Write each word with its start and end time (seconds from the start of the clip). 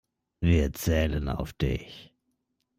Wir 0.39 0.73
zählen 0.73 1.29
auf 1.29 1.53
dich. 1.53 2.11